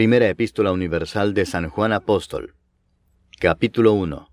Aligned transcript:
Primera 0.00 0.30
Epístola 0.30 0.72
Universal 0.72 1.34
de 1.34 1.44
San 1.44 1.68
Juan 1.68 1.92
Apóstol. 1.92 2.54
Capítulo 3.38 3.92
1 3.92 4.30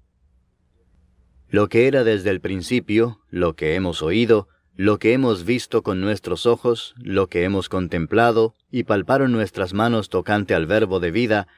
Lo 1.50 1.68
que 1.68 1.88
era 1.90 2.06
desde 2.06 2.30
el 2.30 2.40
principio, 2.40 3.20
lo 3.30 3.58
que 3.58 3.76
hemos 3.76 4.02
oído, 4.02 4.48
lo 4.78 4.98
que 4.98 5.12
hemos 5.12 5.44
visto 5.44 5.84
con 5.84 6.00
nuestros 6.00 6.46
ojos, 6.46 6.96
lo 6.98 7.28
que 7.28 7.44
hemos 7.44 7.68
contemplado, 7.68 8.56
y 8.72 8.84
palparon 8.84 9.34
nuestras 9.34 9.74
manos 9.74 10.08
tocante 10.08 10.56
al 10.56 10.68
verbo 10.68 11.02
de 11.02 11.12
vida, 11.12 11.50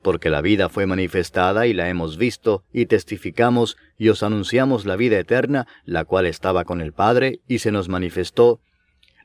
porque 0.00 0.30
la 0.30 0.40
vida 0.40 0.70
fue 0.70 0.86
manifestada 0.86 1.66
y 1.66 1.74
la 1.74 1.90
hemos 1.90 2.16
visto, 2.16 2.64
y 2.72 2.86
testificamos 2.86 3.76
y 3.98 4.08
os 4.08 4.22
anunciamos 4.22 4.86
la 4.86 4.96
vida 4.96 5.18
eterna, 5.18 5.66
la 5.84 6.06
cual 6.06 6.24
estaba 6.24 6.64
con 6.64 6.80
el 6.80 6.94
Padre, 6.94 7.42
y 7.46 7.58
se 7.58 7.70
nos 7.70 7.90
manifestó. 7.90 8.62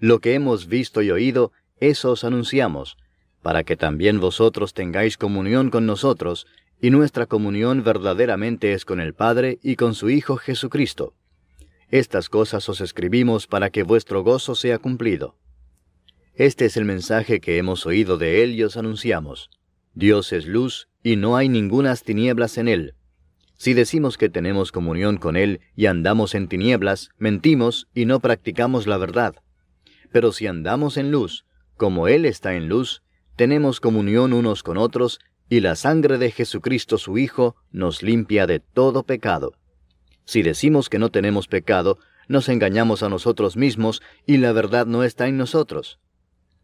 Lo 0.01 0.19
que 0.19 0.33
hemos 0.33 0.67
visto 0.67 1.01
y 1.01 1.11
oído, 1.11 1.53
eso 1.79 2.11
os 2.11 2.25
anunciamos, 2.25 2.97
para 3.43 3.63
que 3.63 3.75
también 3.75 4.19
vosotros 4.19 4.73
tengáis 4.73 5.17
comunión 5.17 5.69
con 5.69 5.85
nosotros, 5.85 6.47
y 6.81 6.89
nuestra 6.89 7.27
comunión 7.27 7.83
verdaderamente 7.83 8.73
es 8.73 8.85
con 8.85 8.99
el 8.99 9.13
Padre 9.13 9.59
y 9.61 9.75
con 9.75 9.93
su 9.93 10.09
Hijo 10.09 10.37
Jesucristo. 10.37 11.13
Estas 11.91 12.29
cosas 12.29 12.67
os 12.69 12.81
escribimos 12.81 13.45
para 13.45 13.69
que 13.69 13.83
vuestro 13.83 14.23
gozo 14.23 14.55
sea 14.55 14.79
cumplido. 14.79 15.37
Este 16.33 16.65
es 16.65 16.77
el 16.77 16.85
mensaje 16.85 17.39
que 17.39 17.57
hemos 17.57 17.85
oído 17.85 18.17
de 18.17 18.43
Él 18.43 18.55
y 18.55 18.63
os 18.63 18.77
anunciamos. 18.77 19.51
Dios 19.93 20.33
es 20.33 20.47
luz, 20.47 20.87
y 21.03 21.17
no 21.17 21.35
hay 21.37 21.49
ningunas 21.49 22.03
tinieblas 22.03 22.57
en 22.57 22.67
Él. 22.67 22.95
Si 23.57 23.73
decimos 23.73 24.17
que 24.17 24.29
tenemos 24.29 24.71
comunión 24.71 25.17
con 25.17 25.35
Él 25.35 25.59
y 25.75 25.85
andamos 25.85 26.33
en 26.33 26.47
tinieblas, 26.47 27.09
mentimos 27.17 27.87
y 27.93 28.05
no 28.05 28.19
practicamos 28.19 28.87
la 28.87 28.97
verdad. 28.97 29.35
Pero 30.11 30.31
si 30.31 30.47
andamos 30.47 30.97
en 30.97 31.11
luz, 31.11 31.45
como 31.77 32.07
Él 32.07 32.25
está 32.25 32.55
en 32.55 32.67
luz, 32.67 33.03
tenemos 33.35 33.79
comunión 33.79 34.33
unos 34.33 34.63
con 34.63 34.77
otros, 34.77 35.19
y 35.49 35.59
la 35.59 35.75
sangre 35.75 36.17
de 36.17 36.31
Jesucristo 36.31 36.97
su 36.97 37.17
Hijo 37.17 37.55
nos 37.71 38.03
limpia 38.03 38.47
de 38.47 38.59
todo 38.59 39.03
pecado. 39.03 39.53
Si 40.25 40.41
decimos 40.41 40.89
que 40.89 40.99
no 40.99 41.09
tenemos 41.09 41.47
pecado, 41.47 41.99
nos 42.27 42.49
engañamos 42.49 43.03
a 43.03 43.09
nosotros 43.09 43.57
mismos 43.57 44.01
y 44.25 44.37
la 44.37 44.53
verdad 44.53 44.85
no 44.85 45.03
está 45.03 45.27
en 45.27 45.37
nosotros. 45.37 45.99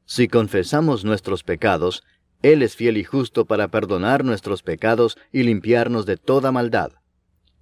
Si 0.06 0.28
confesamos 0.28 1.03
nuestros 1.03 1.44
pecados, 1.44 2.03
Él 2.42 2.64
es 2.64 2.75
fiel 2.75 2.97
y 2.97 3.03
justo 3.03 3.45
para 3.45 3.67
perdonar 3.67 4.23
nuestros 4.23 4.64
pecados 4.64 5.17
y 5.31 5.44
limpiarnos 5.44 6.06
de 6.06 6.17
toda 6.17 6.52
maldad. 6.52 6.94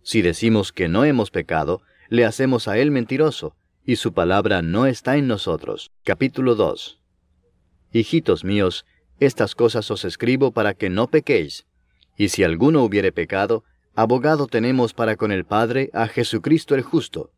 Si 0.03 0.21
decimos 0.21 0.71
que 0.71 0.87
no 0.87 1.03
hemos 1.03 1.31
pecado, 1.31 1.81
le 2.09 2.23
hacemos 2.23 2.67
a 2.67 2.77
Él 2.77 2.91
mentiroso, 2.91 3.55
y 3.83 3.97
su 3.97 4.13
palabra 4.13 4.61
no 4.61 4.85
está 4.85 5.17
en 5.17 5.27
nosotros. 5.27 5.91
Capítulo 6.03 6.55
2 6.55 6.99
Hijitos 7.91 8.43
míos, 8.43 8.85
estas 9.19 9.55
cosas 9.55 9.89
os 9.91 10.05
escribo 10.05 10.51
para 10.51 10.73
que 10.73 10.89
no 10.89 11.07
pequéis. 11.07 11.65
Y 12.17 12.29
si 12.29 12.43
alguno 12.43 12.83
hubiere 12.83 13.11
pecado, 13.11 13.63
abogado 13.95 14.47
tenemos 14.47 14.93
para 14.93 15.15
con 15.15 15.31
el 15.31 15.45
Padre 15.45 15.89
a 15.93 16.07
Jesucristo 16.07 16.75
el 16.75 16.81
justo, 16.81 17.31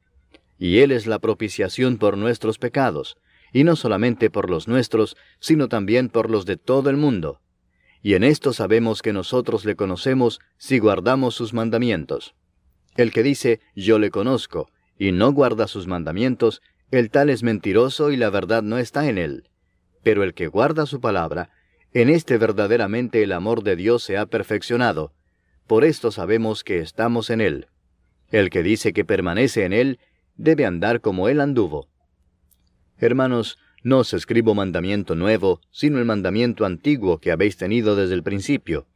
y 0.58 0.80
Él 0.80 0.92
es 0.92 1.08
la 1.08 1.20
propiciación 1.20 1.98
por 1.98 2.18
nuestros 2.18 2.58
pecados, 2.58 3.18
y 3.54 3.64
no 3.64 3.76
solamente 3.76 4.30
por 4.30 4.50
los 4.50 4.68
nuestros, 4.68 5.16
sino 5.40 5.70
también 5.70 6.10
por 6.10 6.30
los 6.30 6.46
de 6.46 6.58
todo 6.58 6.90
el 6.90 6.98
mundo. 6.98 7.40
Y 8.02 8.14
en 8.14 8.24
esto 8.24 8.54
sabemos 8.54 9.02
que 9.02 9.14
nosotros 9.14 9.66
le 9.66 9.76
conocemos 9.76 10.40
si 10.58 10.80
guardamos 10.80 11.36
sus 11.36 11.54
mandamientos. 11.54 12.36
El 12.96 13.12
que 13.12 13.24
dice, 13.24 13.62
yo 13.76 14.00
le 14.00 14.12
conozco, 14.12 14.70
y 14.98 15.12
no 15.12 15.32
guarda 15.32 15.68
sus 15.68 15.88
mandamientos, 15.88 16.62
el 16.92 17.10
tal 17.10 17.30
es 17.30 17.44
mentiroso 17.44 18.12
y 18.12 18.18
la 18.18 18.30
verdad 18.30 18.64
no 18.64 18.78
está 18.78 19.08
en 19.08 19.18
él. 19.18 19.50
Pero 20.04 20.24
el 20.24 20.34
que 20.34 20.48
guarda 20.48 20.86
su 20.86 21.00
palabra, 21.00 21.50
en 21.94 22.10
este 22.10 22.38
verdaderamente 22.38 23.24
el 23.24 23.32
amor 23.32 23.64
de 23.64 23.76
Dios 23.76 24.04
se 24.04 24.18
ha 24.18 24.26
perfeccionado, 24.26 25.14
por 25.68 25.84
esto 25.84 26.12
sabemos 26.12 26.64
que 26.64 26.80
estamos 26.80 27.30
en 27.30 27.42
Él. 27.42 27.68
El 28.30 28.50
que 28.50 28.64
dice 28.64 28.94
que 28.94 29.06
permanece 29.06 29.66
en 29.66 29.74
Él, 29.74 30.00
debe 30.36 30.66
andar 30.66 31.02
como 31.02 31.30
Él 31.30 31.40
anduvo. 31.40 31.88
Hermanos, 32.98 33.58
no 33.84 34.00
os 34.00 34.14
escribo 34.14 34.56
mandamiento 34.56 35.16
nuevo, 35.16 35.62
sino 35.72 36.00
el 36.00 36.06
mandamiento 36.06 36.66
antiguo 36.66 37.20
que 37.20 37.32
habéis 37.32 37.56
tenido 37.58 37.96
desde 37.96 38.14
el 38.14 38.24
principio. 38.24 38.88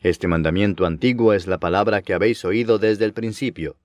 Este 0.00 0.28
mandamiento 0.28 0.84
antiguo 0.84 1.32
es 1.32 1.46
la 1.46 1.58
palabra 1.58 2.02
que 2.02 2.12
habéis 2.12 2.44
oído 2.44 2.78
desde 2.78 3.04
el 3.04 3.12
principio. 3.12 3.76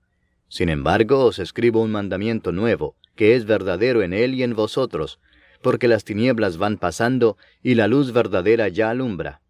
Sin 0.48 0.68
embargo, 0.68 1.24
os 1.24 1.38
escribo 1.38 1.80
un 1.80 1.90
mandamiento 1.90 2.52
nuevo, 2.52 2.96
que 3.16 3.34
es 3.34 3.44
verdadero 3.46 4.02
en 4.02 4.12
Él 4.12 4.34
y 4.34 4.42
en 4.42 4.54
vosotros, 4.54 5.20
porque 5.62 5.88
las 5.88 6.04
tinieblas 6.04 6.58
van 6.58 6.76
pasando 6.76 7.36
y 7.62 7.74
la 7.74 7.88
luz 7.88 8.12
verdadera 8.12 8.68
ya 8.68 8.90
alumbra. 8.90 9.40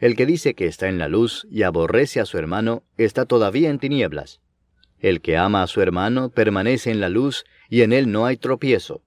El 0.00 0.14
que 0.14 0.26
dice 0.26 0.54
que 0.54 0.66
está 0.66 0.88
en 0.88 0.98
la 0.98 1.08
luz 1.08 1.46
y 1.50 1.62
aborrece 1.62 2.20
a 2.20 2.26
su 2.26 2.38
hermano 2.38 2.82
está 2.96 3.24
todavía 3.24 3.70
en 3.70 3.78
tinieblas. 3.78 4.40
El 5.00 5.20
que 5.20 5.36
ama 5.36 5.62
a 5.62 5.66
su 5.66 5.80
hermano 5.80 6.30
permanece 6.30 6.90
en 6.90 7.00
la 7.00 7.08
luz 7.08 7.44
y 7.68 7.82
en 7.82 7.92
él 7.92 8.10
no 8.10 8.26
hay 8.26 8.36
tropiezo. 8.36 9.02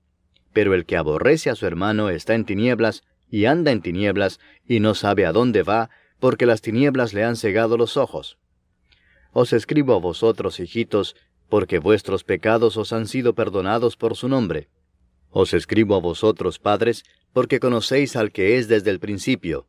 Pero 0.53 0.73
el 0.73 0.85
que 0.85 0.97
aborrece 0.97 1.49
a 1.49 1.55
su 1.55 1.65
hermano 1.65 2.09
está 2.09 2.33
en 2.33 2.45
tinieblas 2.45 3.03
y 3.29 3.45
anda 3.45 3.71
en 3.71 3.81
tinieblas 3.81 4.39
y 4.67 4.79
no 4.79 4.95
sabe 4.95 5.25
a 5.25 5.31
dónde 5.31 5.63
va 5.63 5.89
porque 6.19 6.45
las 6.45 6.61
tinieblas 6.61 7.13
le 7.13 7.23
han 7.23 7.35
cegado 7.35 7.77
los 7.77 7.97
ojos. 7.97 8.37
Os 9.33 9.53
escribo 9.53 9.95
a 9.95 9.99
vosotros, 9.99 10.59
hijitos, 10.59 11.15
porque 11.49 11.79
vuestros 11.79 12.23
pecados 12.23 12.77
os 12.77 12.93
han 12.93 13.07
sido 13.07 13.33
perdonados 13.33 13.95
por 13.95 14.15
su 14.15 14.27
nombre. 14.27 14.69
Os 15.31 15.53
escribo 15.53 15.95
a 15.95 15.99
vosotros, 15.99 16.59
padres, 16.59 17.03
porque 17.33 17.59
conocéis 17.59 18.15
al 18.15 18.31
que 18.31 18.57
es 18.57 18.67
desde 18.67 18.91
el 18.91 18.99
principio. 18.99 19.67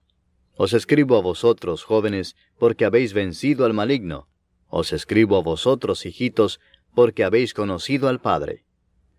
Os 0.56 0.74
escribo 0.74 1.16
a 1.16 1.22
vosotros, 1.22 1.84
jóvenes, 1.84 2.36
porque 2.58 2.84
habéis 2.84 3.14
vencido 3.14 3.64
al 3.64 3.72
maligno. 3.72 4.28
Os 4.68 4.92
escribo 4.92 5.36
a 5.36 5.42
vosotros, 5.42 6.04
hijitos, 6.04 6.60
porque 6.94 7.24
habéis 7.24 7.54
conocido 7.54 8.08
al 8.08 8.20
Padre. 8.20 8.64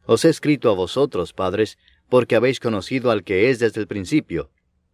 Os 0.05 0.25
he 0.25 0.29
escrito 0.29 0.69
a 0.69 0.73
vosotros, 0.73 1.31
padres, 1.31 1.77
porque 2.09 2.35
habéis 2.35 2.59
conocido 2.59 3.09
al 3.09 3.23
que 3.23 3.49
es 3.49 3.59
desde 3.59 3.79
el 3.79 3.87
principio. 3.87 4.51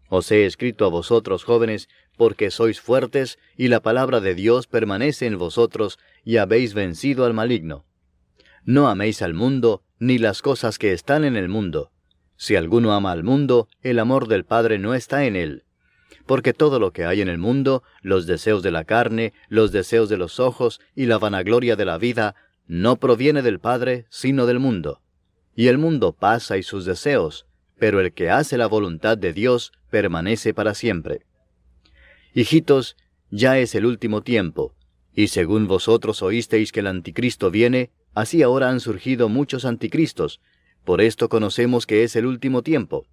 Os 0.07 0.31
he 0.31 0.45
escrito 0.45 0.85
a 0.85 0.89
vosotros, 0.89 1.43
jóvenes, 1.43 1.89
porque 2.15 2.51
sois 2.51 2.79
fuertes, 2.79 3.39
y 3.57 3.69
la 3.69 3.81
palabra 3.81 4.19
de 4.19 4.35
Dios 4.35 4.67
permanece 4.67 5.25
en 5.25 5.38
vosotros, 5.38 5.97
y 6.23 6.38
habéis 6.38 6.73
vencido 6.73 7.25
al 7.25 7.33
maligno. 7.33 7.85
No 8.63 8.88
améis 8.88 9.21
al 9.21 9.33
mundo, 9.33 9.83
ni 9.99 10.17
las 10.17 10.41
cosas 10.41 10.77
que 10.79 10.93
están 10.93 11.23
en 11.23 11.35
el 11.35 11.49
mundo. 11.49 11.91
Si 12.35 12.55
alguno 12.55 12.93
ama 12.93 13.11
al 13.11 13.23
mundo, 13.23 13.67
el 13.81 13.99
amor 13.99 14.27
del 14.27 14.45
Padre 14.45 14.79
no 14.79 14.93
está 14.93 15.25
en 15.25 15.35
él 15.35 15.63
porque 16.29 16.53
todo 16.53 16.77
lo 16.77 16.93
que 16.93 17.05
hay 17.05 17.21
en 17.21 17.27
el 17.27 17.39
mundo, 17.39 17.81
los 18.03 18.27
deseos 18.27 18.61
de 18.61 18.69
la 18.69 18.83
carne, 18.83 19.33
los 19.47 19.71
deseos 19.71 20.09
de 20.09 20.17
los 20.17 20.39
ojos 20.39 20.79
y 20.93 21.07
la 21.07 21.17
vanagloria 21.17 21.75
de 21.75 21.85
la 21.85 21.97
vida, 21.97 22.35
no 22.67 22.97
proviene 22.97 23.41
del 23.41 23.59
Padre, 23.59 24.05
sino 24.11 24.45
del 24.45 24.59
mundo. 24.59 25.01
Y 25.55 25.69
el 25.69 25.79
mundo 25.79 26.13
pasa 26.13 26.59
y 26.59 26.61
sus 26.61 26.85
deseos, 26.85 27.47
pero 27.79 27.99
el 27.99 28.13
que 28.13 28.29
hace 28.29 28.59
la 28.59 28.67
voluntad 28.67 29.17
de 29.17 29.33
Dios 29.33 29.71
permanece 29.89 30.53
para 30.53 30.75
siempre. 30.75 31.25
Hijitos, 32.35 32.95
ya 33.31 33.57
es 33.57 33.74
el 33.74 33.88
último 33.88 34.21
tiempo, 34.21 34.75
y 35.15 35.29
según 35.29 35.65
vosotros 35.65 36.21
oísteis 36.21 36.71
que 36.71 36.81
el 36.81 36.88
anticristo 36.88 37.50
viene, 37.50 37.89
así 38.19 38.44
ahora 38.44 38.69
han 38.69 38.80
surgido 38.80 39.30
muchos 39.30 39.66
anticristos, 39.66 40.42
por 40.83 41.01
esto 41.01 41.30
conocemos 41.30 41.86
que 41.86 42.04
es 42.04 42.16
el 42.16 42.25
último 42.25 42.63
tiempo. 42.63 43.06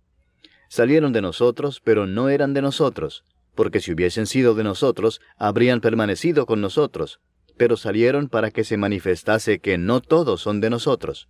Salieron 0.68 1.12
de 1.12 1.22
nosotros, 1.22 1.80
pero 1.84 2.06
no 2.06 2.28
eran 2.28 2.54
de 2.54 2.62
nosotros, 2.62 3.24
porque 3.54 3.80
si 3.80 3.92
hubiesen 3.92 4.26
sido 4.26 4.54
de 4.54 4.64
nosotros, 4.64 5.20
habrían 5.36 5.80
permanecido 5.80 6.46
con 6.46 6.60
nosotros, 6.60 7.20
pero 7.56 7.76
salieron 7.76 8.28
para 8.28 8.50
que 8.50 8.64
se 8.64 8.76
manifestase 8.76 9.60
que 9.60 9.78
no 9.78 10.00
todos 10.00 10.40
son 10.40 10.60
de 10.60 10.70
nosotros. 10.70 11.28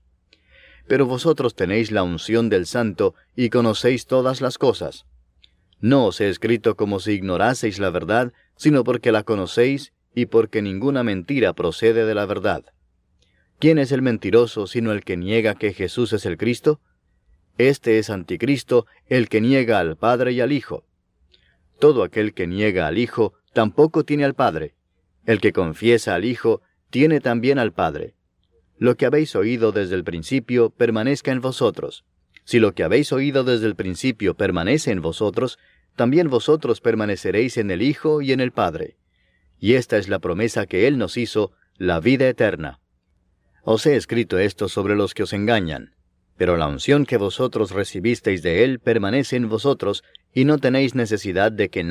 Pero 0.88 1.06
vosotros 1.06 1.55
tenéis 1.55 1.90
la 1.90 2.02
unción 2.02 2.49
del 2.49 2.67
Santo 2.67 3.14
y 3.34 3.50
conocéis 3.50 4.06
todas 4.06 4.40
las 4.40 4.56
cosas. 4.56 5.05
No 5.81 6.06
os 6.06 6.20
he 6.20 6.29
escrito 6.29 6.76
como 6.76 7.00
si 7.00 7.12
ignoraseis 7.12 7.79
la 7.79 7.90
verdad, 7.90 8.32
sino 8.56 8.84
porque 8.84 9.12
la 9.12 9.22
conocéis 9.22 9.93
y 10.14 10.26
porque 10.26 10.62
ninguna 10.62 11.02
mentira 11.02 11.52
procede 11.52 12.06
de 12.06 12.14
la 12.14 12.25
verdad. 12.25 12.64
¿Quién 13.58 13.79
es 13.79 13.91
el 13.91 14.03
mentiroso 14.03 14.67
sino 14.67 14.93
el 14.93 15.03
que 15.03 15.17
niega 15.17 15.55
que 15.55 15.73
Jesús 15.73 16.12
es 16.12 16.26
el 16.26 16.37
Cristo? 16.37 16.81
Este 17.56 17.99
es 17.99 18.11
anticristo, 18.11 18.87
el 19.06 19.31
que 19.31 19.41
niega 19.41 19.79
al 19.79 19.97
Padre 19.97 20.32
y 20.32 20.43
al 20.43 20.53
Hijo. 20.53 20.85
Todo 21.79 22.03
aquel 22.03 22.35
que 22.35 22.47
niega 22.47 22.87
al 22.87 22.99
Hijo 22.99 23.32
tampoco 23.55 24.05
tiene 24.05 24.26
al 24.26 24.35
Padre. 24.35 24.75
El 25.25 25.41
que 25.41 25.55
confiesa 25.55 26.14
al 26.14 26.26
Hijo 26.26 26.61
tiene 26.91 27.20
también 27.20 27.58
al 27.58 27.73
Padre. 27.73 28.14
Lo 28.79 28.97
que 28.97 29.06
habéis 29.06 29.35
oído 29.35 29.73
desde 29.73 29.94
el 29.94 30.05
principio 30.05 30.69
permanezca 30.69 31.32
en 31.32 31.41
vosotros. 31.41 32.05
Si 32.44 32.58
lo 32.58 32.75
que 32.75 32.85
habéis 32.85 33.11
oído 33.11 33.43
desde 33.43 33.67
el 33.67 33.75
principio 33.75 34.35
permanece 34.35 34.91
en 34.91 35.00
vosotros, 35.00 35.58
también 35.97 36.29
vosotros 36.29 36.82
permaneceréis 36.82 37.56
en 37.56 37.70
el 37.70 37.81
Hijo 37.81 38.20
y 38.20 38.32
en 38.32 38.41
el 38.41 38.53
Padre. 38.53 38.99
Y 39.58 39.75
esta 39.75 39.97
es 39.97 40.08
la 40.08 40.19
promesa 40.19 40.67
que 40.67 40.87
Él 40.87 40.99
nos 40.99 41.17
hizo, 41.17 41.53
la 41.79 42.00
vida 42.00 42.29
eterna. 42.29 42.81
Os 43.68 43.84
he 43.84 43.96
escrito 43.96 44.38
esto 44.38 44.68
sobre 44.68 44.94
los 44.94 45.12
que 45.12 45.24
os 45.24 45.32
engañan, 45.32 45.90
pero 46.36 46.56
la 46.56 46.68
unción 46.68 47.04
que 47.04 47.16
vosotros 47.16 47.72
recibisteis 47.72 48.40
de 48.40 48.62
Él 48.62 48.78
permanece 48.78 49.34
en 49.34 49.48
vosotros, 49.48 50.04
y 50.32 50.44
no 50.44 50.58
tenéis 50.58 50.94
necesidad 50.94 51.50
de 51.50 51.68
que 51.68 51.90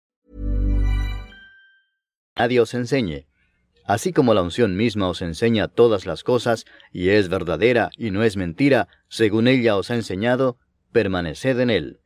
Nadie 2.35 2.59
os 2.59 2.73
enseñe. 2.73 3.27
Así 3.85 4.13
como 4.13 4.33
la 4.33 4.41
unción 4.41 4.75
misma 4.75 5.09
os 5.09 5.21
enseña 5.21 5.67
todas 5.67 6.05
las 6.05 6.23
cosas, 6.23 6.65
y 6.91 7.09
es 7.09 7.29
verdadera 7.29 7.89
y 7.97 8.11
no 8.11 8.23
es 8.23 8.37
mentira, 8.37 8.87
según 9.09 9.47
ella 9.47 9.75
os 9.75 9.91
ha 9.91 9.95
enseñado, 9.95 10.57
permaneced 10.91 11.59
en 11.59 11.69
él. 11.69 11.99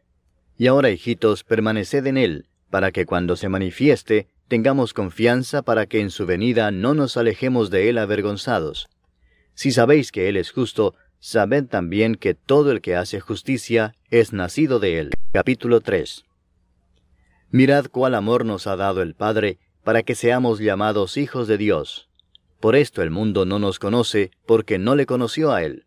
Y 0.58 0.68
ahora, 0.68 0.90
hijitos, 0.90 1.44
permaneced 1.44 2.06
en 2.08 2.18
él, 2.18 2.48
para 2.70 2.92
que 2.92 3.06
cuando 3.06 3.36
se 3.36 3.50
manifieste, 3.50 4.28
tengamos 4.48 4.94
confianza 4.94 5.62
para 5.64 5.86
que 5.86 6.00
en 6.00 6.12
su 6.12 6.26
venida 6.26 6.72
no 6.72 6.94
nos 6.94 7.18
alejemos 7.18 7.70
de 7.70 7.90
él 7.90 7.98
avergonzados. 7.98 8.88
Si 9.54 9.72
sabéis 9.72 10.12
que 10.12 10.30
él 10.30 10.38
es 10.38 10.52
justo, 10.52 10.96
sabed 11.20 11.66
también 11.66 12.16
que 12.16 12.34
todo 12.34 12.72
el 12.72 12.82
que 12.82 12.96
hace 12.96 13.20
justicia 13.20 13.96
es 14.10 14.34
nacido 14.34 14.80
de 14.80 15.00
él. 15.00 15.12
Capítulo 15.34 15.82
3 15.82 16.24
Mirad 17.50 17.86
cuál 17.86 18.16
amor 18.16 18.46
nos 18.46 18.68
ha 18.68 18.76
dado 18.76 19.02
el 19.02 19.16
Padre, 19.16 19.60
para 19.86 20.02
que 20.02 20.16
seamos 20.16 20.60
llamados 20.60 21.16
hijos 21.16 21.48
de 21.48 21.60
Dios. 21.60 22.10
Por 22.60 22.76
esto 22.76 23.04
el 23.04 23.12
mundo 23.12 23.46
no 23.46 23.60
nos 23.60 23.78
conoce, 23.78 24.32
porque 24.48 24.80
no 24.80 24.96
le 24.96 25.06
conoció 25.06 25.54
a 25.54 25.64
Él. 25.64 25.86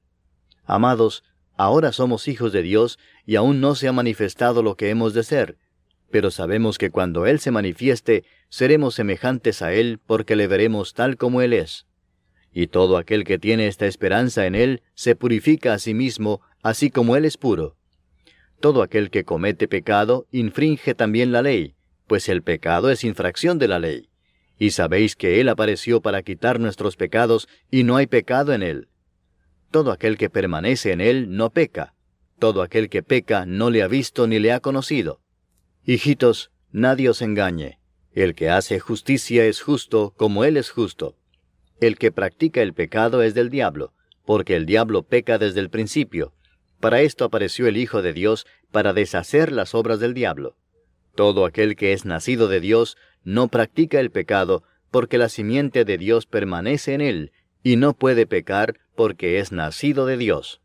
Amados, 0.65 1.25
ahora 1.57 1.91
somos 1.91 2.29
hijos 2.29 2.53
de 2.53 2.63
Dios, 2.63 3.01
y 3.27 3.35
aún 3.35 3.61
no 3.61 3.75
se 3.75 3.89
ha 3.89 3.93
manifestado 3.93 4.63
lo 4.63 4.77
que 4.77 4.91
hemos 4.91 5.15
de 5.15 5.25
ser, 5.25 5.59
pero 6.13 6.31
sabemos 6.31 6.79
que 6.79 6.91
cuando 6.91 7.27
Él 7.27 7.41
se 7.41 7.51
manifieste, 7.51 8.23
seremos 8.49 8.95
semejantes 8.95 9.63
a 9.63 9.73
Él, 9.73 9.99
porque 10.07 10.37
le 10.37 10.47
veremos 10.47 10.95
tal 10.95 11.17
como 11.17 11.43
Él 11.43 11.53
es. 11.53 11.87
Y 12.53 12.69
todo 12.69 12.99
aquel 12.99 13.25
que 13.25 13.41
tiene 13.41 13.67
esta 13.67 13.87
esperanza 13.87 14.47
en 14.47 14.55
Él, 14.55 14.83
se 14.95 15.17
purifica 15.17 15.75
a 15.75 15.79
sí 15.81 15.93
mismo, 15.93 16.41
así 16.63 16.91
como 16.91 17.17
Él 17.17 17.25
es 17.25 17.37
puro. 17.37 17.77
Todo 18.61 18.83
aquel 18.83 19.11
que 19.11 19.25
comete 19.25 19.67
pecado, 19.67 20.29
infringe 20.31 20.95
también 20.95 21.33
la 21.33 21.43
ley, 21.43 21.75
pues 22.09 22.29
el 22.29 22.43
pecado 22.43 22.91
es 22.91 23.05
infracción 23.05 23.59
de 23.59 23.69
la 23.69 23.79
ley. 23.79 24.09
Y 24.59 24.71
sabéis 24.71 25.15
que 25.15 25.41
Él 25.41 25.49
apareció 25.49 26.01
para 26.01 26.23
quitar 26.23 26.59
nuestros 26.59 26.97
pecados, 26.97 27.49
y 27.71 27.85
no 27.85 27.97
hay 27.97 28.09
pecado 28.09 28.53
en 28.53 28.65
Él. 28.65 28.89
Todo 29.71 29.93
aquel 29.93 30.19
que 30.19 30.31
permanece 30.31 30.91
en 30.93 31.01
Él 31.01 31.37
no 31.37 31.51
peca. 31.51 31.95
Todo 32.39 32.63
aquel 32.63 32.89
que 32.89 33.03
peca 33.03 33.47
no 33.47 33.71
le 33.71 33.83
ha 33.83 33.89
visto 33.89 34.27
ni 34.27 34.39
le 34.39 34.53
ha 34.53 34.61
conocido. 34.61 35.21
Hijitos, 35.85 36.51
nadie 36.73 37.09
os 37.09 37.23
engañe. 37.23 37.79
El 38.13 38.35
que 38.35 38.51
hace 38.51 38.81
justicia 38.81 39.45
es 39.45 39.61
justo 39.61 40.15
como 40.17 40.45
Él 40.45 40.57
es 40.57 40.71
justo. 40.71 41.17
El 41.81 41.97
que 41.99 42.11
practica 42.11 42.63
el 42.63 42.75
pecado 42.75 43.23
es 43.23 43.35
del 43.35 43.51
diablo, 43.51 43.93
porque 44.25 44.57
el 44.57 44.67
diablo 44.67 45.05
peca 45.05 45.39
desde 45.39 45.61
el 45.61 45.71
principio. 45.71 46.33
Para 46.81 47.03
esto 47.03 47.25
apareció 47.25 47.67
el 47.67 47.77
Hijo 47.77 48.03
de 48.03 48.13
Dios, 48.13 48.47
para 48.73 48.93
deshacer 48.93 49.53
las 49.53 49.75
obras 49.75 50.01
del 50.01 50.15
diablo. 50.15 50.57
Todo 51.19 51.47
aquel 51.47 51.75
que 51.75 51.93
es 51.93 52.05
nacido 52.05 52.47
de 52.47 52.61
Dios 52.61 52.97
no 53.25 53.49
practica 53.49 53.99
el 53.99 54.13
pecado, 54.13 54.63
porque 54.93 55.19
la 55.19 55.29
simiente 55.29 55.85
de 55.85 55.99
Dios 55.99 56.27
permanece 56.27 56.95
en 56.95 57.01
él, 57.01 57.33
y 57.65 57.75
no 57.75 57.93
puede 57.93 58.25
pecar 58.25 58.79
porque 58.95 59.41
es 59.41 59.51
nacido 59.51 60.07
de 60.07 60.17
Dios. 60.17 60.61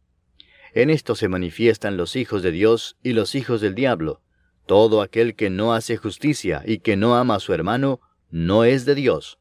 En 0.76 0.92
esto 0.92 1.16
se 1.16 1.28
manifiestan 1.28 1.98
los 1.98 2.16
hijos 2.16 2.44
de 2.44 2.52
Dios 2.52 2.98
y 3.02 3.14
los 3.14 3.34
hijos 3.34 3.62
del 3.62 3.74
diablo. 3.74 4.22
Todo 4.68 5.02
aquel 5.02 5.34
que 5.34 5.50
no 5.50 5.74
hace 5.74 5.98
justicia 5.98 6.62
y 6.68 6.82
que 6.82 6.98
no 6.98 7.16
ama 7.16 7.38
a 7.38 7.40
su 7.40 7.52
hermano, 7.56 8.00
no 8.30 8.64
es 8.64 8.86
de 8.86 8.94
Dios. 8.94 9.40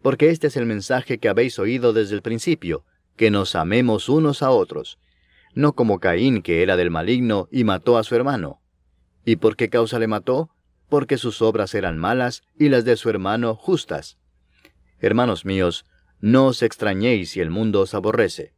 Porque 0.00 0.30
este 0.30 0.46
es 0.46 0.56
el 0.56 0.64
mensaje 0.64 1.18
que 1.18 1.28
habéis 1.28 1.58
oído 1.58 1.92
desde 1.92 2.14
el 2.14 2.22
principio, 2.22 2.86
que 3.18 3.30
nos 3.30 3.54
amemos 3.54 4.08
unos 4.08 4.42
a 4.42 4.48
otros, 4.48 4.98
no 5.52 5.74
como 5.74 6.00
Caín 6.00 6.40
que 6.40 6.62
era 6.62 6.78
del 6.78 6.90
maligno 6.90 7.48
y 7.52 7.64
mató 7.64 7.98
a 7.98 8.02
su 8.02 8.14
hermano. 8.14 8.62
¿Y 9.28 9.36
por 9.36 9.56
qué 9.56 9.68
causa 9.68 9.98
le 9.98 10.06
mató? 10.06 10.48
Porque 10.88 11.18
sus 11.18 11.42
obras 11.42 11.74
eran 11.74 11.98
malas 11.98 12.44
y 12.58 12.70
las 12.70 12.86
de 12.86 12.96
su 12.96 13.10
hermano 13.10 13.54
justas. 13.54 14.16
Hermanos 15.00 15.44
míos, 15.44 15.84
no 16.18 16.46
os 16.46 16.62
extrañéis 16.62 17.32
si 17.32 17.40
el 17.40 17.50
mundo 17.50 17.82
os 17.82 17.92
aborrece. 17.92 18.54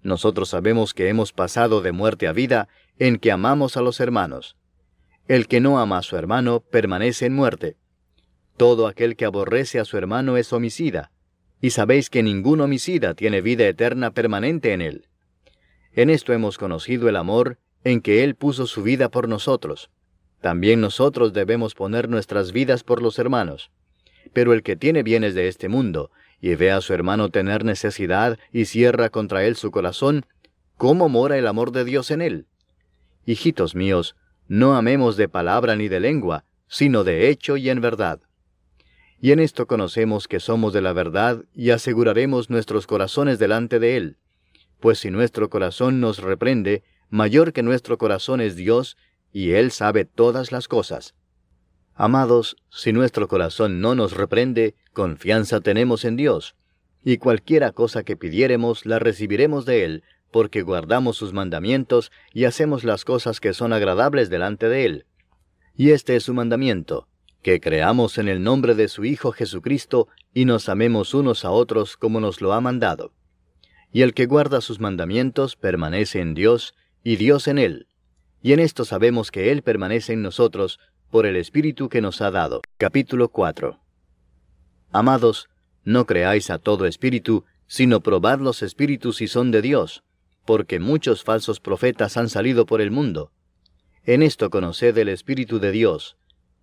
Nosotros 0.00 0.48
sabemos 0.48 0.94
que 0.94 1.10
hemos 1.10 1.34
pasado 1.34 1.82
de 1.82 1.92
muerte 1.92 2.26
a 2.26 2.32
vida 2.32 2.68
en 2.98 3.18
que 3.18 3.32
amamos 3.32 3.76
a 3.76 3.82
los 3.82 4.00
hermanos. 4.00 4.56
El 5.28 5.46
que 5.46 5.60
no 5.60 5.78
ama 5.78 5.98
a 5.98 6.02
su 6.02 6.16
hermano 6.16 6.60
permanece 6.60 7.26
en 7.26 7.34
muerte. 7.34 7.76
Todo 8.56 8.86
aquel 8.86 9.16
que 9.16 9.26
aborrece 9.26 9.78
a 9.78 9.84
su 9.84 9.98
hermano 9.98 10.38
es 10.38 10.54
homicida, 10.54 11.12
y 11.60 11.68
sabéis 11.68 12.08
que 12.08 12.22
ningún 12.22 12.62
homicida 12.62 13.12
tiene 13.12 13.42
vida 13.42 13.68
eterna 13.68 14.12
permanente 14.12 14.72
en 14.72 14.80
él. 14.80 15.06
En 15.92 16.08
esto 16.08 16.32
hemos 16.32 16.56
conocido 16.56 17.10
el 17.10 17.16
amor 17.16 17.58
en 17.84 18.00
que 18.00 18.24
Él 18.24 18.36
puso 18.36 18.66
su 18.66 18.82
vida 18.82 19.10
por 19.10 19.28
nosotros. 19.28 19.90
También 20.44 20.82
nosotros 20.82 21.32
debemos 21.32 21.74
poner 21.74 22.10
nuestras 22.10 22.52
vidas 22.52 22.84
por 22.84 23.00
los 23.00 23.18
hermanos. 23.18 23.70
Pero 24.34 24.52
el 24.52 24.62
que 24.62 24.76
tiene 24.76 25.02
bienes 25.02 25.34
de 25.34 25.48
este 25.48 25.70
mundo, 25.70 26.10
y 26.38 26.54
ve 26.54 26.70
a 26.70 26.82
su 26.82 26.92
hermano 26.92 27.30
tener 27.30 27.64
necesidad 27.64 28.38
y 28.52 28.66
cierra 28.66 29.08
contra 29.08 29.46
él 29.46 29.56
su 29.56 29.70
corazón, 29.70 30.26
¿cómo 30.76 31.08
mora 31.08 31.38
el 31.38 31.46
amor 31.46 31.72
de 31.72 31.86
Dios 31.86 32.10
en 32.10 32.20
él? 32.20 32.46
Hijitos 33.24 33.74
míos, 33.74 34.16
no 34.46 34.76
amemos 34.76 35.16
de 35.16 35.30
palabra 35.30 35.76
ni 35.76 35.88
de 35.88 36.00
lengua, 36.00 36.44
sino 36.68 37.04
de 37.04 37.30
hecho 37.30 37.56
y 37.56 37.70
en 37.70 37.80
verdad. 37.80 38.20
Y 39.22 39.32
en 39.32 39.40
esto 39.40 39.66
conocemos 39.66 40.28
que 40.28 40.40
somos 40.40 40.74
de 40.74 40.82
la 40.82 40.92
verdad 40.92 41.42
y 41.54 41.70
aseguraremos 41.70 42.50
nuestros 42.50 42.86
corazones 42.86 43.38
delante 43.38 43.78
de 43.78 43.96
Él. 43.96 44.18
Pues 44.78 44.98
si 44.98 45.10
nuestro 45.10 45.48
corazón 45.48 46.00
nos 46.00 46.18
reprende, 46.18 46.82
mayor 47.08 47.54
que 47.54 47.62
nuestro 47.62 47.96
corazón 47.96 48.42
es 48.42 48.56
Dios, 48.56 48.98
y 49.34 49.50
Él 49.50 49.72
sabe 49.72 50.04
todas 50.04 50.52
las 50.52 50.68
cosas. 50.68 51.14
Amados, 51.96 52.56
si 52.70 52.92
nuestro 52.92 53.26
corazón 53.26 53.80
no 53.80 53.96
nos 53.96 54.12
reprende, 54.12 54.76
confianza 54.92 55.60
tenemos 55.60 56.04
en 56.04 56.16
Dios, 56.16 56.54
y 57.04 57.18
cualquiera 57.18 57.72
cosa 57.72 58.04
que 58.04 58.16
pidiéremos 58.16 58.86
la 58.86 59.00
recibiremos 59.00 59.66
de 59.66 59.84
Él, 59.84 60.04
porque 60.30 60.62
guardamos 60.62 61.16
sus 61.16 61.32
mandamientos 61.32 62.12
y 62.32 62.44
hacemos 62.44 62.84
las 62.84 63.04
cosas 63.04 63.40
que 63.40 63.54
son 63.54 63.72
agradables 63.72 64.30
delante 64.30 64.68
de 64.68 64.86
Él. 64.86 65.06
Y 65.76 65.90
este 65.90 66.14
es 66.14 66.22
su 66.22 66.32
mandamiento, 66.32 67.08
que 67.42 67.60
creamos 67.60 68.18
en 68.18 68.28
el 68.28 68.40
nombre 68.42 68.76
de 68.76 68.86
su 68.86 69.04
Hijo 69.04 69.32
Jesucristo 69.32 70.06
y 70.32 70.44
nos 70.44 70.68
amemos 70.68 71.12
unos 71.12 71.44
a 71.44 71.50
otros 71.50 71.96
como 71.96 72.20
nos 72.20 72.40
lo 72.40 72.52
ha 72.52 72.60
mandado. 72.60 73.12
Y 73.92 74.02
el 74.02 74.14
que 74.14 74.26
guarda 74.26 74.60
sus 74.60 74.78
mandamientos 74.78 75.56
permanece 75.56 76.20
en 76.20 76.34
Dios, 76.34 76.74
y 77.02 77.16
Dios 77.16 77.48
en 77.48 77.58
él. 77.58 77.88
Y 78.44 78.52
en 78.52 78.60
esto 78.60 78.84
sabemos 78.84 79.30
que 79.30 79.50
Él 79.50 79.62
permanece 79.62 80.12
en 80.12 80.20
nosotros 80.20 80.78
por 81.10 81.24
el 81.24 81.34
Espíritu 81.34 81.88
que 81.88 82.02
nos 82.02 82.20
ha 82.20 82.30
dado. 82.30 82.60
Capítulo 82.76 83.30
4 83.30 83.80
Amados, 84.92 85.48
no 85.82 86.04
creáis 86.04 86.50
a 86.50 86.58
todo 86.58 86.84
espíritu, 86.84 87.46
sino 87.66 88.02
probad 88.02 88.40
los 88.40 88.62
espíritus 88.62 89.16
si 89.16 89.28
son 89.28 89.50
de 89.50 89.62
Dios, 89.62 90.04
porque 90.44 90.78
muchos 90.78 91.24
falsos 91.24 91.58
profetas 91.58 92.18
han 92.18 92.28
salido 92.28 92.66
por 92.66 92.82
el 92.82 92.90
mundo. 92.90 93.32
En 94.04 94.22
esto 94.22 94.50
conoced 94.50 94.98
el 94.98 95.08
Espíritu 95.08 95.58
de 95.58 95.72
Dios. 95.72 96.18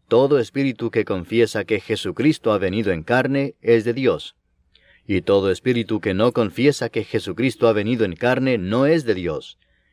Todo 0.07 0.37
espíritu 0.37 0.91
que 0.91 1.03
confiesa 1.03 1.63
que 1.63 1.79
Jesucristo 1.79 2.53
ha 2.53 2.59
venido 2.59 2.91
en 2.91 3.01
carne 3.01 3.55
es 3.59 3.85
de 3.85 3.93
Dios. 3.93 4.35
Y 5.07 5.21
todo 5.21 5.49
espíritu 5.49 5.99
que 5.99 6.13
no 6.13 6.31
confiesa 6.31 6.89
que 6.89 7.05
Jesucristo 7.05 7.67
ha 7.67 7.73
venido 7.73 8.05
en 8.05 8.15
carne 8.15 8.59
no 8.59 8.85
es 8.85 9.03
de 9.03 9.15
Dios. 9.15 9.57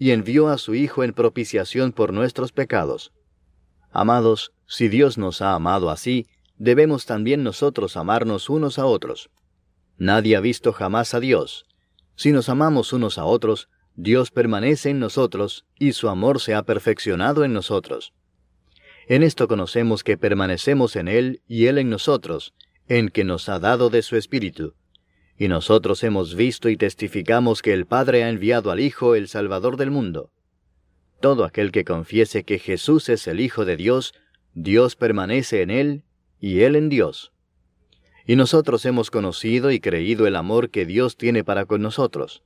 y 0.00 0.12
envió 0.12 0.48
a 0.48 0.56
su 0.56 0.74
Hijo 0.74 1.04
en 1.04 1.12
propiciación 1.12 1.92
por 1.92 2.14
nuestros 2.14 2.52
pecados. 2.52 3.12
Amados, 3.90 4.52
si 4.66 4.88
Dios 4.88 5.18
nos 5.18 5.42
ha 5.42 5.54
amado 5.54 5.90
así, 5.90 6.26
debemos 6.56 7.04
también 7.04 7.44
nosotros 7.44 7.98
amarnos 7.98 8.48
unos 8.48 8.78
a 8.78 8.86
otros. 8.86 9.28
Nadie 9.98 10.36
ha 10.36 10.40
visto 10.40 10.72
jamás 10.72 11.12
a 11.12 11.20
Dios. 11.20 11.66
Si 12.16 12.32
nos 12.32 12.48
amamos 12.48 12.94
unos 12.94 13.18
a 13.18 13.26
otros, 13.26 13.68
Dios 13.94 14.30
permanece 14.30 14.88
en 14.88 15.00
nosotros 15.00 15.66
y 15.78 15.92
su 15.92 16.08
amor 16.08 16.40
se 16.40 16.54
ha 16.54 16.62
perfeccionado 16.62 17.44
en 17.44 17.52
nosotros. 17.52 18.14
En 19.06 19.22
esto 19.22 19.48
conocemos 19.48 20.02
que 20.02 20.16
permanecemos 20.16 20.96
en 20.96 21.08
Él 21.08 21.42
y 21.46 21.66
Él 21.66 21.76
en 21.76 21.90
nosotros, 21.90 22.54
en 22.88 23.10
que 23.10 23.24
nos 23.24 23.50
ha 23.50 23.58
dado 23.58 23.90
de 23.90 24.00
su 24.00 24.16
Espíritu. 24.16 24.72
Y 25.40 25.48
nosotros 25.48 26.04
hemos 26.04 26.34
visto 26.34 26.68
y 26.68 26.76
testificamos 26.76 27.62
que 27.62 27.72
el 27.72 27.86
Padre 27.86 28.24
ha 28.24 28.28
enviado 28.28 28.70
al 28.70 28.78
Hijo, 28.78 29.14
el 29.14 29.26
Salvador 29.26 29.78
del 29.78 29.90
mundo. 29.90 30.30
Todo 31.18 31.46
aquel 31.46 31.72
que 31.72 31.82
confiese 31.82 32.44
que 32.44 32.58
Jesús 32.58 33.08
es 33.08 33.26
el 33.26 33.40
Hijo 33.40 33.64
de 33.64 33.78
Dios, 33.78 34.12
Dios 34.52 34.96
permanece 34.96 35.62
en 35.62 35.70
Él 35.70 36.02
y 36.40 36.60
Él 36.60 36.76
en 36.76 36.90
Dios. 36.90 37.32
Y 38.26 38.36
nosotros 38.36 38.84
hemos 38.84 39.10
conocido 39.10 39.70
y 39.70 39.80
creído 39.80 40.26
el 40.26 40.36
amor 40.36 40.68
que 40.68 40.84
Dios 40.84 41.16
tiene 41.16 41.42
para 41.42 41.64
con 41.64 41.80
nosotros. 41.80 42.42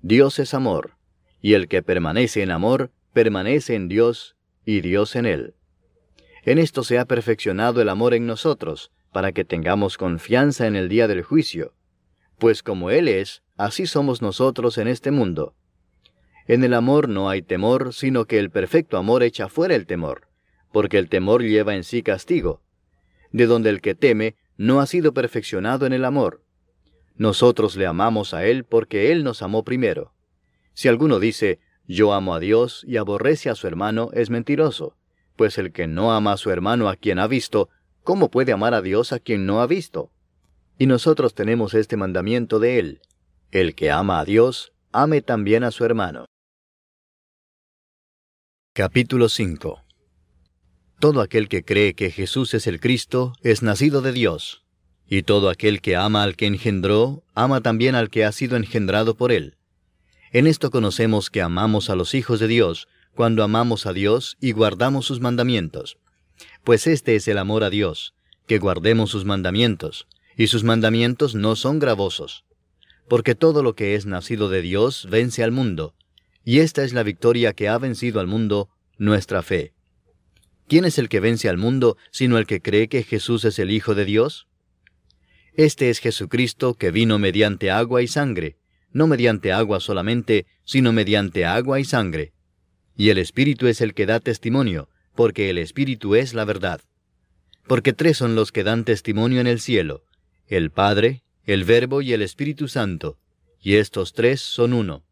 Dios 0.00 0.38
es 0.38 0.54
amor, 0.54 0.92
y 1.40 1.54
el 1.54 1.66
que 1.66 1.82
permanece 1.82 2.42
en 2.42 2.52
amor, 2.52 2.92
permanece 3.12 3.74
en 3.74 3.88
Dios, 3.88 4.36
y 4.64 4.80
Dios 4.80 5.16
en 5.16 5.26
él. 5.26 5.54
En 6.44 6.60
esto 6.60 6.84
se 6.84 7.00
ha 7.00 7.04
perfeccionado 7.04 7.82
el 7.82 7.88
amor 7.88 8.14
en 8.14 8.26
nosotros, 8.26 8.92
para 9.10 9.32
que 9.32 9.44
tengamos 9.44 9.98
confianza 9.98 10.68
en 10.68 10.76
el 10.76 10.88
día 10.88 11.08
del 11.08 11.24
juicio, 11.24 11.74
pues 12.38 12.62
como 12.62 12.90
Él 12.90 13.08
es, 13.08 13.42
así 13.56 13.86
somos 13.86 14.22
nosotros 14.22 14.78
en 14.78 14.88
este 14.88 15.10
mundo. 15.10 15.54
En 16.46 16.64
el 16.64 16.74
amor 16.74 17.08
no 17.08 17.30
hay 17.30 17.42
temor, 17.42 17.94
sino 17.94 18.24
que 18.24 18.38
el 18.38 18.50
perfecto 18.50 18.96
amor 18.96 19.22
echa 19.22 19.48
fuera 19.48 19.74
el 19.74 19.86
temor, 19.86 20.28
porque 20.72 20.98
el 20.98 21.08
temor 21.08 21.42
lleva 21.42 21.74
en 21.74 21.84
sí 21.84 22.02
castigo, 22.02 22.62
de 23.30 23.46
donde 23.46 23.70
el 23.70 23.80
que 23.80 23.94
teme 23.94 24.36
no 24.56 24.80
ha 24.80 24.86
sido 24.86 25.14
perfeccionado 25.14 25.86
en 25.86 25.92
el 25.92 26.04
amor. 26.04 26.42
Nosotros 27.16 27.76
le 27.76 27.86
amamos 27.86 28.34
a 28.34 28.44
Él 28.44 28.64
porque 28.64 29.12
Él 29.12 29.22
nos 29.22 29.42
amó 29.42 29.64
primero. 29.64 30.12
Si 30.74 30.88
alguno 30.88 31.20
dice, 31.20 31.60
yo 31.86 32.12
amo 32.12 32.34
a 32.34 32.40
Dios 32.40 32.84
y 32.86 32.96
aborrece 32.96 33.50
a 33.50 33.54
su 33.54 33.66
hermano, 33.66 34.10
es 34.12 34.30
mentiroso, 34.30 34.96
pues 35.36 35.58
el 35.58 35.72
que 35.72 35.86
no 35.86 36.12
ama 36.12 36.32
a 36.32 36.36
su 36.36 36.50
hermano 36.50 36.88
a 36.88 36.96
quien 36.96 37.18
ha 37.18 37.26
visto, 37.26 37.68
¿cómo 38.02 38.30
puede 38.30 38.52
amar 38.52 38.74
a 38.74 38.82
Dios 38.82 39.12
a 39.12 39.18
quien 39.18 39.46
no 39.46 39.60
ha 39.60 39.66
visto? 39.66 40.10
Y 40.78 40.86
nosotros 40.86 41.34
tenemos 41.34 41.74
este 41.74 41.96
mandamiento 41.96 42.58
de 42.58 42.78
Él, 42.78 43.00
el 43.50 43.74
que 43.74 43.90
ama 43.90 44.20
a 44.20 44.24
Dios, 44.24 44.72
ame 44.92 45.22
también 45.22 45.64
a 45.64 45.70
su 45.70 45.84
hermano. 45.84 46.26
Capítulo 48.74 49.28
5 49.28 49.82
todo 51.02 51.20
aquel 51.20 51.48
que 51.48 51.64
cree 51.64 51.94
que 51.94 52.12
Jesús 52.12 52.54
es 52.54 52.68
el 52.68 52.78
Cristo 52.78 53.32
es 53.42 53.64
nacido 53.64 54.02
de 54.02 54.12
Dios, 54.12 54.62
y 55.08 55.24
todo 55.24 55.50
aquel 55.50 55.80
que 55.80 55.96
ama 55.96 56.22
al 56.22 56.36
que 56.36 56.46
engendró, 56.46 57.24
ama 57.34 57.60
también 57.60 57.96
al 57.96 58.08
que 58.08 58.24
ha 58.24 58.30
sido 58.30 58.56
engendrado 58.56 59.16
por 59.16 59.32
él. 59.32 59.56
En 60.30 60.46
esto 60.46 60.70
conocemos 60.70 61.28
que 61.28 61.42
amamos 61.42 61.90
a 61.90 61.96
los 61.96 62.14
hijos 62.14 62.38
de 62.38 62.46
Dios, 62.46 62.86
cuando 63.16 63.42
amamos 63.42 63.84
a 63.86 63.92
Dios 63.92 64.36
y 64.40 64.52
guardamos 64.52 65.04
sus 65.04 65.18
mandamientos. 65.18 65.98
Pues 66.62 66.86
este 66.86 67.16
es 67.16 67.26
el 67.26 67.38
amor 67.38 67.64
a 67.64 67.70
Dios, 67.70 68.14
que 68.46 68.60
guardemos 68.60 69.10
sus 69.10 69.24
mandamientos, 69.24 70.06
y 70.36 70.46
sus 70.46 70.64
mandamientos 70.64 71.34
no 71.34 71.56
son 71.56 71.78
gravosos. 71.78 72.44
Porque 73.08 73.34
todo 73.34 73.62
lo 73.62 73.74
que 73.74 73.94
es 73.94 74.06
nacido 74.06 74.48
de 74.48 74.62
Dios 74.62 75.06
vence 75.10 75.42
al 75.42 75.52
mundo, 75.52 75.94
y 76.44 76.60
esta 76.60 76.84
es 76.84 76.92
la 76.92 77.02
victoria 77.02 77.52
que 77.52 77.68
ha 77.68 77.78
vencido 77.78 78.20
al 78.20 78.26
mundo, 78.26 78.68
nuestra 78.98 79.42
fe. 79.42 79.72
¿Quién 80.68 80.84
es 80.84 80.98
el 80.98 81.08
que 81.08 81.20
vence 81.20 81.48
al 81.48 81.58
mundo 81.58 81.96
sino 82.10 82.38
el 82.38 82.46
que 82.46 82.60
cree 82.60 82.88
que 82.88 83.02
Jesús 83.02 83.44
es 83.44 83.58
el 83.58 83.70
Hijo 83.70 83.94
de 83.94 84.04
Dios? 84.04 84.48
Este 85.54 85.90
es 85.90 85.98
Jesucristo 85.98 86.74
que 86.74 86.90
vino 86.90 87.18
mediante 87.18 87.70
agua 87.70 88.02
y 88.02 88.08
sangre, 88.08 88.56
no 88.92 89.06
mediante 89.06 89.52
agua 89.52 89.80
solamente, 89.80 90.46
sino 90.64 90.92
mediante 90.92 91.44
agua 91.44 91.78
y 91.78 91.84
sangre. 91.84 92.32
Y 92.96 93.10
el 93.10 93.18
Espíritu 93.18 93.66
es 93.66 93.80
el 93.80 93.94
que 93.94 94.06
da 94.06 94.20
testimonio, 94.20 94.88
porque 95.14 95.50
el 95.50 95.58
Espíritu 95.58 96.14
es 96.14 96.34
la 96.34 96.44
verdad. 96.44 96.80
Porque 97.66 97.92
tres 97.92 98.16
son 98.16 98.34
los 98.34 98.50
que 98.52 98.64
dan 98.64 98.84
testimonio 98.84 99.40
en 99.40 99.46
el 99.46 99.60
cielo, 99.60 100.04
el 100.46 100.70
Padre, 100.70 101.22
el 101.44 101.64
Verbo 101.64 102.02
y 102.02 102.12
el 102.12 102.22
Espíritu 102.22 102.68
Santo, 102.68 103.18
y 103.60 103.74
estos 103.74 104.12
tres 104.12 104.40
son 104.40 104.72
uno. 104.72 105.04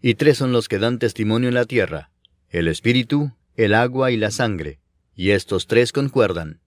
Y 0.00 0.14
tres 0.14 0.38
son 0.38 0.52
los 0.52 0.68
que 0.68 0.78
dan 0.78 0.98
testimonio 0.98 1.48
en 1.48 1.54
la 1.54 1.64
tierra, 1.64 2.10
el 2.50 2.68
Espíritu, 2.68 3.32
el 3.56 3.74
agua 3.74 4.10
y 4.10 4.16
la 4.16 4.30
sangre, 4.30 4.80
y 5.14 5.30
estos 5.30 5.66
tres 5.66 5.92
concuerdan. 5.92 6.60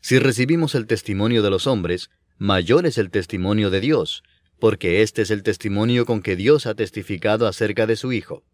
Si 0.00 0.18
recibimos 0.18 0.74
el 0.74 0.86
testimonio 0.86 1.42
de 1.42 1.50
los 1.50 1.66
hombres, 1.66 2.10
mayor 2.38 2.86
es 2.86 2.98
el 2.98 3.10
testimonio 3.10 3.70
de 3.70 3.80
Dios, 3.80 4.22
porque 4.58 5.02
este 5.02 5.22
es 5.22 5.30
el 5.30 5.42
testimonio 5.42 6.06
con 6.06 6.22
que 6.22 6.36
Dios 6.36 6.66
ha 6.66 6.74
testificado 6.74 7.46
acerca 7.46 7.86
de 7.86 7.96
su 7.96 8.12
Hijo. 8.12 8.44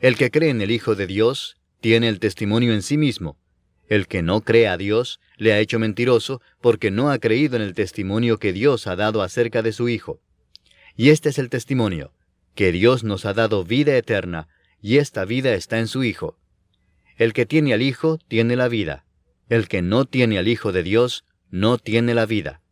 El 0.00 0.16
que 0.16 0.30
cree 0.30 0.50
en 0.50 0.60
el 0.60 0.70
Hijo 0.70 0.94
de 0.94 1.06
Dios 1.06 1.56
tiene 1.80 2.08
el 2.08 2.20
testimonio 2.20 2.72
en 2.72 2.82
sí 2.82 2.96
mismo. 2.96 3.38
El 3.92 4.08
que 4.08 4.22
no 4.22 4.40
cree 4.40 4.68
a 4.68 4.78
Dios 4.78 5.20
le 5.36 5.52
ha 5.52 5.58
hecho 5.58 5.78
mentiroso 5.78 6.40
porque 6.62 6.90
no 6.90 7.10
ha 7.10 7.18
creído 7.18 7.56
en 7.56 7.62
el 7.62 7.74
testimonio 7.74 8.38
que 8.38 8.54
Dios 8.54 8.86
ha 8.86 8.96
dado 8.96 9.20
acerca 9.20 9.60
de 9.60 9.72
su 9.72 9.90
Hijo. 9.90 10.22
Y 10.96 11.10
este 11.10 11.28
es 11.28 11.38
el 11.38 11.50
testimonio, 11.50 12.14
que 12.54 12.72
Dios 12.72 13.04
nos 13.04 13.26
ha 13.26 13.34
dado 13.34 13.64
vida 13.64 13.94
eterna, 13.94 14.48
y 14.80 14.96
esta 14.96 15.26
vida 15.26 15.52
está 15.52 15.78
en 15.78 15.88
su 15.88 16.04
Hijo. 16.04 16.38
El 17.18 17.34
que 17.34 17.44
tiene 17.44 17.74
al 17.74 17.82
Hijo 17.82 18.18
tiene 18.28 18.56
la 18.56 18.68
vida. 18.68 19.04
El 19.50 19.68
que 19.68 19.82
no 19.82 20.06
tiene 20.06 20.38
al 20.38 20.48
Hijo 20.48 20.72
de 20.72 20.84
Dios 20.84 21.26
no 21.50 21.76
tiene 21.76 22.14
la 22.14 22.24
vida. 22.24 22.62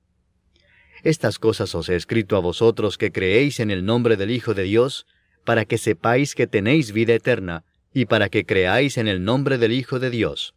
Estas 1.03 1.39
cosas 1.39 1.75
os 1.75 1.91
he 1.91 1.97
escrito 1.97 2.35
a 2.39 2.41
vosotros 2.41 2.97
que 2.97 3.13
creéis 3.13 3.61
en 3.61 3.71
el 3.71 3.85
nombre 3.85 4.17
del 4.17 4.31
Hijo 4.31 4.55
de 4.55 4.63
Dios, 4.63 5.07
para 5.45 5.67
que 5.67 5.77
sepáis 5.77 6.35
que 6.35 6.47
tenéis 6.47 6.93
vida 6.93 7.13
eterna, 7.13 7.65
y 7.93 8.07
para 8.07 8.31
que 8.31 8.47
creáis 8.47 8.97
en 8.97 9.07
el 9.07 9.23
nombre 9.23 9.59
del 9.59 9.73
Hijo 9.73 9.99
de 9.99 10.09
Dios. 10.09 10.55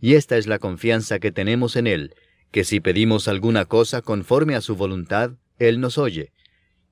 Y 0.00 0.14
esta 0.14 0.36
es 0.36 0.46
la 0.46 0.58
confianza 0.58 1.18
que 1.18 1.32
tenemos 1.32 1.76
en 1.76 1.86
Él, 1.86 2.14
que 2.50 2.64
si 2.64 2.80
pedimos 2.80 3.28
alguna 3.28 3.66
cosa 3.66 4.02
conforme 4.02 4.54
a 4.54 4.60
su 4.60 4.76
voluntad, 4.76 5.32
Él 5.58 5.80
nos 5.80 5.98
oye. 5.98 6.32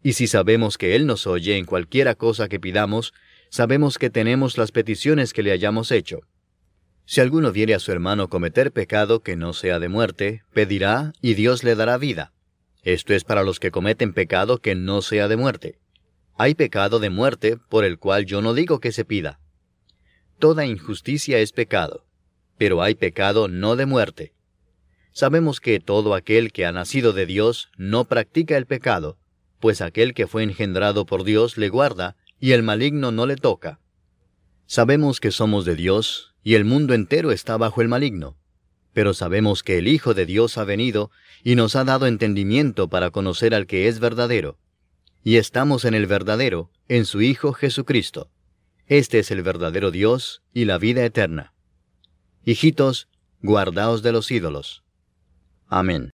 Y 0.02 0.12
si 0.12 0.26
sabemos 0.26 0.78
que 0.78 0.94
Él 0.94 1.06
nos 1.06 1.26
oye 1.26 1.56
en 1.56 1.64
cualquiera 1.64 2.14
cosa 2.14 2.48
que 2.48 2.60
pidamos, 2.60 3.14
sabemos 3.50 3.98
que 3.98 4.10
tenemos 4.10 4.58
las 4.58 4.72
peticiones 4.72 5.32
que 5.32 5.42
le 5.42 5.52
hayamos 5.52 5.90
hecho. 5.90 6.20
Si 7.06 7.22
alguno 7.22 7.52
viere 7.52 7.74
a 7.74 7.78
su 7.78 7.90
hermano 7.90 8.28
cometer 8.28 8.70
pecado 8.70 9.22
que 9.22 9.34
no 9.34 9.54
sea 9.54 9.78
de 9.78 9.88
muerte, 9.88 10.42
pedirá 10.52 11.12
y 11.22 11.34
Dios 11.34 11.64
le 11.64 11.74
dará 11.74 11.96
vida. 11.96 12.32
Esto 12.82 13.14
es 13.14 13.24
para 13.24 13.42
los 13.42 13.58
que 13.58 13.70
cometen 13.70 14.12
pecado 14.12 14.58
que 14.58 14.74
no 14.74 15.00
sea 15.00 15.26
de 15.26 15.36
muerte. 15.36 15.78
Hay 16.36 16.54
pecado 16.54 17.00
de 17.00 17.10
muerte 17.10 17.56
por 17.56 17.84
el 17.84 17.98
cual 17.98 18.26
yo 18.26 18.42
no 18.42 18.54
digo 18.54 18.78
que 18.78 18.92
se 18.92 19.04
pida. 19.04 19.40
Toda 20.38 20.66
injusticia 20.66 21.38
es 21.38 21.52
pecado, 21.52 22.04
pero 22.58 22.82
hay 22.82 22.94
pecado 22.94 23.48
no 23.48 23.76
de 23.76 23.86
muerte. 23.86 24.34
Sabemos 25.12 25.60
que 25.60 25.80
todo 25.80 26.14
aquel 26.14 26.52
que 26.52 26.66
ha 26.66 26.72
nacido 26.72 27.12
de 27.12 27.26
Dios 27.26 27.70
no 27.76 28.04
practica 28.04 28.56
el 28.56 28.66
pecado, 28.66 29.18
pues 29.60 29.80
aquel 29.80 30.14
que 30.14 30.26
fue 30.26 30.42
engendrado 30.42 31.06
por 31.06 31.24
Dios 31.24 31.56
le 31.56 31.68
guarda, 31.68 32.16
y 32.38 32.52
el 32.52 32.62
maligno 32.62 33.10
no 33.10 33.26
le 33.26 33.36
toca. 33.36 33.80
Sabemos 34.66 35.18
que 35.18 35.30
somos 35.30 35.64
de 35.64 35.74
Dios, 35.74 36.34
y 36.44 36.54
el 36.54 36.64
mundo 36.64 36.94
entero 36.94 37.32
está 37.32 37.56
bajo 37.56 37.80
el 37.80 37.88
maligno. 37.88 38.36
Pero 38.92 39.14
sabemos 39.14 39.62
que 39.62 39.78
el 39.78 39.88
Hijo 39.88 40.14
de 40.14 40.26
Dios 40.26 40.58
ha 40.58 40.64
venido 40.64 41.10
y 41.42 41.54
nos 41.54 41.76
ha 41.76 41.84
dado 41.84 42.06
entendimiento 42.06 42.88
para 42.88 43.10
conocer 43.10 43.54
al 43.54 43.66
que 43.66 43.88
es 43.88 44.00
verdadero. 44.00 44.58
Y 45.24 45.36
estamos 45.36 45.84
en 45.84 45.94
el 45.94 46.06
verdadero, 46.06 46.70
en 46.88 47.06
su 47.06 47.22
Hijo 47.22 47.52
Jesucristo. 47.52 48.30
Este 48.86 49.18
es 49.18 49.30
el 49.30 49.42
verdadero 49.42 49.90
Dios 49.90 50.42
y 50.54 50.64
la 50.64 50.78
vida 50.78 51.04
eterna. 51.04 51.54
Hijitos, 52.48 53.08
guardaos 53.42 54.02
de 54.02 54.10
los 54.10 54.30
ídolos. 54.30 54.82
Amén. 55.66 56.12